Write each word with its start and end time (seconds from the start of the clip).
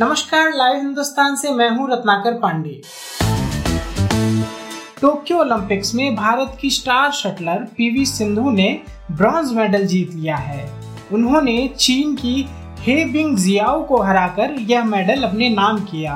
नमस्कार, 0.00 0.52
लाइव 0.54 0.76
हिंदुस्तान 0.76 1.34
से 1.36 1.50
मैं 1.52 1.68
हूँ 1.70 1.88
रत्नाकर 1.90 2.34
पांडे। 2.34 2.70
टोक्यो 5.00 5.38
ओलंपिक्स 5.38 5.94
में 5.94 6.14
भारत 6.16 6.56
की 6.60 6.70
स्टार 6.70 7.10
शटलर 7.12 7.66
पीवी 7.76 8.04
सिंधु 8.06 8.50
ने 8.50 8.68
ब्रॉन्ज 9.10 9.52
मेडल 9.52 9.84
जीत 9.86 10.14
लिया 10.14 10.36
है। 10.36 10.64
उन्होंने 11.12 11.66
चीन 11.78 12.14
की 12.14 12.46
हे 12.78 13.04
बिंग 13.04 13.36
जियाओ 13.36 13.82
को 13.86 14.00
हराकर 14.02 14.54
यह 14.60 14.84
मेडल 14.84 15.22
अपने 15.22 15.48
नाम 15.48 15.80
किया। 15.80 16.14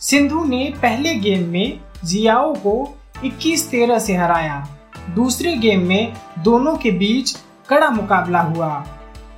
सिंधु 0.00 0.44
ने 0.44 0.64
पहले 0.82 1.14
गेम 1.16 1.48
में 1.48 1.80
जियाओ 2.04 2.54
को 2.56 2.76
21-13 3.24 3.98
से 3.98 4.16
हराया। 4.16 4.66
दूसरे 5.14 5.56
गेम 5.56 5.82
में 5.86 6.12
दोनों 6.38 6.76
के 6.76 6.90
बीच 6.92 7.36
कड़ा 7.68 7.90
मुकाबला 7.90 8.42
हुआ, 8.44 8.84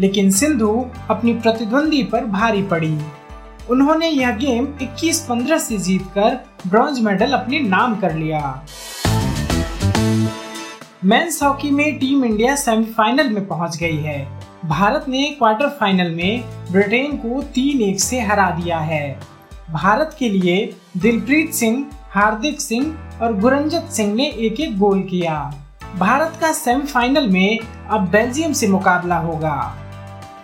लेकिन 0.00 0.30
सिंधु 0.30 0.84
अपनी 1.10 1.34
प्रतिद्वंदी 1.34 2.02
पर 2.02 2.24
भारी 2.26 2.62
पड़ी। 2.64 2.96
उन्होंने 3.70 4.08
यह 4.08 4.30
गेम 4.30 4.66
21-15 4.82 5.58
से 5.58 5.78
जीतकर 5.78 6.38
ब्रॉन्ज 6.66 7.00
मेडल 7.00 7.32
अपने 7.32 7.60
नाम 7.60 7.96
कर 7.96 8.14
लिया। 8.14 8.66
मेंस 11.04 11.42
हॉकी 11.42 11.70
में 11.70 11.98
टीम 11.98 12.24
इंडिया 12.24 12.54
सेमीफाइनल 12.56 13.28
में 13.28 13.46
पहुँच 13.48 13.76
गई 13.76 13.96
है। 13.96 14.18
भारत 14.64 15.04
ने 15.08 15.30
क्वार्टर 15.30 15.68
फाइनल 15.68 16.10
में 16.10 16.44
ब्रिटेन 16.72 17.16
को 17.16 17.42
तीन 17.42 17.80
एक 17.80 18.00
से 18.00 18.20
हरा 18.20 18.50
दिया 18.50 18.78
है। 18.78 19.20
भारत 19.70 20.16
के 20.18 20.28
लिए 20.28 20.76
दिलप्रीत 20.96 21.54
सिंह, 21.54 21.86
हार्दिक 22.10 22.60
सिंह 22.60 22.98
और 23.22 23.36
गुरंजत 23.40 23.88
सिंह 23.92 24.14
ने 24.14 24.26
एक 24.26 24.60
एक 24.60 24.78
गोल 24.78 25.02
किया। 25.02 25.54
भारत 25.96 26.38
का 26.40 26.52
सेमीफाइनल 26.52 27.28
में 27.28 27.58
अब 27.90 28.08
बेल्जियम 28.08 28.52
से 28.52 28.68
मुकाबला 28.68 29.18
होगा। 29.18 29.76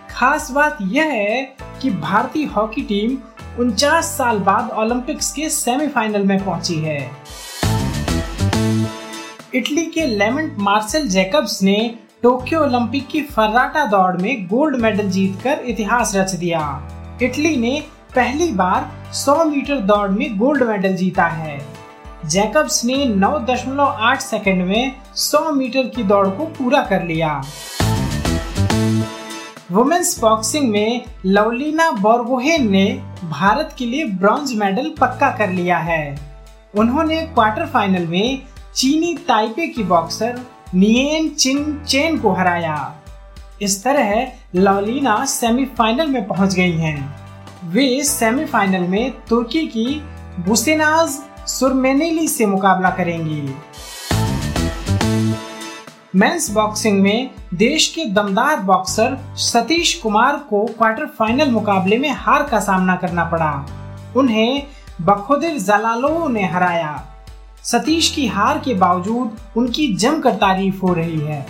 खास 0.09 0.51
बात 0.51 0.77
यह 0.81 1.03
है 1.03 1.55
कि 1.85 1.91
भारतीय 1.91 2.45
हॉकी 2.45 2.81
टीम 2.81 3.17
उनचास 3.59 4.05
साल 4.05 4.39
बाद 4.39 4.69
ओलंपिक्स 4.71 5.31
के 5.31 5.49
सेमीफाइनल 5.49 6.23
में 6.23 6.45
पहुँची 6.45 6.75
है। 6.75 7.11
इटली 9.55 9.85
के 9.85 10.05
लेमेंट 10.05 10.55
मार्सेल 10.59 11.07
जैकब्स 11.09 11.61
ने 11.63 11.95
टोक्यो 12.23 12.61
ओलंपिक 12.61 13.07
की 13.07 13.21
फर्राटा 13.21 13.85
दौड़ 13.85 14.17
में 14.17 14.47
गोल्ड 14.47 14.75
मेडल 14.75 15.09
जीतकर 15.09 15.59
इतिहास 15.65 16.15
रच 16.15 16.31
दिया। 16.31 16.63
इटली 17.21 17.55
ने 17.57 17.83
पहली 18.15 18.51
बार 18.51 18.91
100 19.13 19.45
मीटर 19.45 19.75
दौड़ 19.75 20.09
में 20.09 20.37
गोल्ड 20.37 20.63
मेडल 20.63 20.95
जीता 20.95 21.25
है। 21.25 21.59
जैकब्स 22.25 22.85
ने 22.85 23.05
9.8 23.05 24.21
सेकंड 24.21 24.65
में 24.65 24.95
100 25.15 25.51
मीटर 25.51 25.83
की 25.83 26.03
दौड़ 26.03 26.27
को 26.27 26.45
पूरा 26.45 26.81
कर 26.81 27.03
लिया। 27.03 27.41
वुमेन्स 29.71 30.19
बॉक्सिंग 30.19 30.69
में 30.69 31.05
लवलीना 31.25 31.91
बोरगोहेन 31.91 32.69
ने 32.71 32.85
भारत 33.23 33.75
के 33.77 33.85
लिए 33.85 34.03
ब्रॉन्ज 34.05 34.53
मेडल 34.53 34.89
पक्का 34.89 35.29
कर 35.29 35.49
लिया 35.49 35.77
है। 35.77 36.19
उन्होंने 36.75 37.21
क्वार्टर 37.21 37.65
फाइनल 37.65 38.05
में 38.07 38.41
चीनी 38.75 39.13
ताइपे 39.27 39.67
की 39.67 39.83
बॉक्सर 39.83 40.39
नियन 40.75 41.29
चिन 41.29 41.81
चेन 41.87 42.19
को 42.19 42.33
हराया। 42.33 42.95
इस 43.61 43.83
तरह 43.83 44.31
लवलीना 44.55 45.25
सेमीफाइनल 45.25 46.07
में 46.07 46.27
पहुँच 46.27 46.53
गई 46.53 46.77
हैं। 46.77 47.15
वे 47.69 48.03
सेमीफाइनल 48.03 48.87
में 48.87 49.11
तुर्की 49.29 49.67
की 49.67 50.01
बुसेनाज 50.39 51.19
सुरमेनेली 51.47 52.27
से 52.27 52.45
मुकाबला 52.45 52.89
करेंगी। 52.89 53.41
मेंस 56.15 56.51
बॉक्सिंग 56.51 57.01
में 57.01 57.31
देश 57.53 57.87
के 57.87 58.05
दमदार 58.05 58.59
बॉक्सर 58.59 59.17
सतीश 59.35 59.93
कुमार 59.93 60.35
को 60.49 60.65
क्वार्टर 60.65 61.05
फाइनल 61.05 61.51
मुकाबले 61.51 61.97
में 61.97 62.09
हार 62.09 62.43
का 62.43 62.59
सामना 62.59 62.95
करना 62.95 63.25
पड़ा। 63.25 63.65
उन्हें 64.17 64.63
बखोदिर 65.01 65.57
जलालो 65.57 66.27
ने 66.27 66.45
हराया। 66.45 67.05
सतीश 67.63 68.09
की 68.11 68.27
हार 68.27 68.59
के 68.59 68.73
बावजूद 68.73 69.37
उनकी 69.57 69.93
जमकर 69.93 70.35
तारीफ़ 70.35 70.81
हो 70.81 70.93
रही 70.93 71.19
है। 71.19 71.47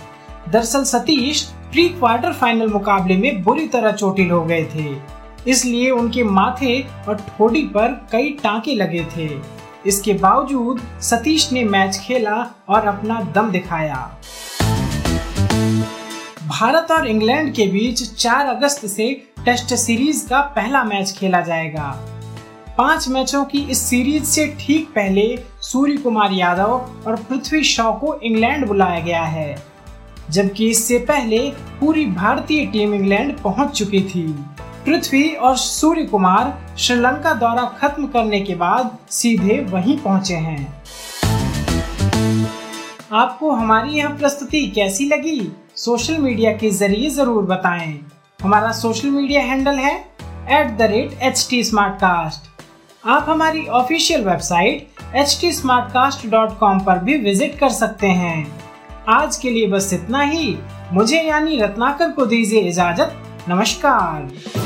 दरअसल 0.48 0.84
सतीश 0.84 1.42
प्री 1.42 1.88
क्वार्टर 1.88 2.32
फाइनल 2.32 2.68
मुकाबले 2.68 3.16
में 3.16 3.42
बुरी 3.42 3.68
तरह 3.68 3.90
चोटिल 3.90 4.30
हो 4.30 4.44
गए 4.44 4.64
थे। 4.74 4.96
इसलिए 5.50 5.90
उनके 5.90 6.24
माथे 6.24 6.80
और 7.08 7.14
ठोड़ी 7.14 7.62
पर 7.62 8.08
कई 8.12 8.38
टांके 8.42 8.74
लगे 8.74 9.06
थे। 9.16 9.30
इसके 9.86 10.12
बावजूद 10.12 10.80
सतीश 11.00 11.52
ने 11.52 11.64
मैच 11.64 11.98
खेला 11.98 12.46
और 12.68 12.86
अपना 12.86 13.20
दम 13.34 13.50
दिखाया। 13.50 14.16
भारत 15.56 16.90
और 16.90 17.06
इंग्लैंड 17.08 17.52
के 17.54 17.66
बीच 17.66 18.02
4 18.14 18.46
अगस्त 18.46 18.86
से 18.86 19.12
टेस्ट 19.44 19.74
सीरीज़ 19.74 20.28
का 20.28 20.40
पहला 20.56 20.82
मैच 20.84 21.12
खेला 21.12 21.40
जाएगा। 21.40 21.88
पाँच 22.78 23.08
मैचों 23.08 23.44
की 23.44 23.58
इस 23.70 23.78
सीरीज़ 23.80 24.24
से 24.24 24.46
ठीक 24.60 24.88
पहले 24.88 25.24
सूर्य 25.62 25.96
कुमार 25.96 26.32
यादव 26.32 26.72
और 27.06 27.16
पृथ्वी 27.22 27.62
शॉ 27.64 27.92
को 27.92 28.14
इंग्लैंड 28.20 28.66
बुलाया 28.66 29.00
गया 29.00 29.22
है, 29.22 29.56
जबकि 30.30 30.68
इससे 30.70 30.98
पहले 30.98 31.38
पूरी 31.80 32.04
भारतीय 32.06 32.66
टीम 32.66 32.94
इंग्लैंड 32.94 33.36
पहुँच 33.38 33.78
चुकी 33.78 34.00
थी। 34.04 34.26
पृथ्वी 34.86 35.28
और 35.28 35.56
सूर्य 35.56 36.02
कुमार 36.02 36.76
श्रीलंका 36.78 37.34
दौरा 37.34 37.64
खत्म 37.80 38.06
करने 38.06 38.40
के 38.40 38.54
बाद 38.54 38.96
सीधे 39.10 39.60
वहीं 39.70 39.98
पहुँचे 39.98 40.34
हैं। 40.34 40.82
आपको 43.12 43.50
हमारी 43.50 43.90
यह 43.90 44.08
प्रस्तुति 44.08 44.66
कैसी 44.66 45.04
लगी? 45.08 45.52
सोशल 45.76 46.16
मीडिया 46.18 46.52
के 46.52 46.70
ज़रिए 46.70 47.10
ज़रूर 47.10 47.44
बताएँ। 47.44 48.00
हमारा 48.42 48.72
सोशल 48.72 49.10
मीडिया 49.10 49.42
हैंडल 49.42 49.74
है 49.74 49.94
at 50.50 50.76
the 50.78 50.82
rate 50.82 51.12
H 51.22 51.46
T 51.50 51.62
आप 53.04 53.26
हमारी 53.28 53.66
ऑफिशियल 53.66 54.24
वेबसाइट 54.24 55.16
एच 55.16 55.38
टी 55.40 55.52
पर 56.80 56.98
भी 56.98 57.16
विज़िट 57.18 57.58
कर 57.58 57.70
सकते 57.70 58.06
हैं। 58.06 58.60
आज 59.08 59.36
के 59.36 59.50
लिए 59.50 59.66
बस 59.66 59.92
इतना 59.92 60.22
ही। 60.22 60.56
मुझे 60.92 61.22
यानी 61.22 61.60
रत्नाकर 61.60 62.10
को 62.10 62.26
दीजिए 62.26 62.60
इजाज़त। 62.60 63.16
नमस्कार। 63.48 64.65